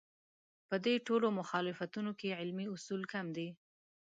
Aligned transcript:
په 0.67 0.75
دې 0.85 0.95
ټولو 1.07 1.27
مخالفتونو 1.39 2.11
کې 2.19 2.37
علمي 2.39 2.65
اصول 2.75 3.01
کم 3.13 3.25
دي. 3.35 3.49